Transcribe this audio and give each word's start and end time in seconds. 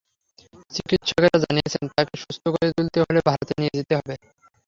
চিকিৎসকেরা 0.71 1.37
জানিয়েছেন, 1.43 1.83
তাঁকে 1.91 2.15
সুস্থ 2.23 2.43
করে 2.53 2.67
তুলতে 2.77 2.97
হলে 3.01 3.19
ভারতে 3.27 3.53
নিয়ে 3.59 3.75
যেতে 3.77 3.93
হবে। 3.99 4.15